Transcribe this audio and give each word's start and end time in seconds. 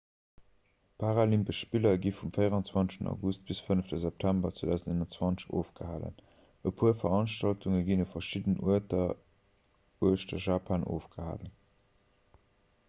d'paralympesch 1.01 1.57
spiller 1.65 1.97
gi 2.05 2.11
vum 2.19 2.31
24 2.37 3.03
august 3.11 3.41
bis 3.49 3.59
zum 3.65 3.67
5 3.67 3.91
september 4.05 4.49
2021 4.61 5.45
ofgehalen 5.59 6.17
e 6.69 6.71
puer 6.79 6.97
veranstaltunge 7.03 7.81
ginn 7.91 8.03
u 8.05 8.07
verschiddenen 8.13 8.63
uerter 8.71 9.15
uechter 10.09 10.41
japan 10.47 10.87
ofgehalen 10.99 11.53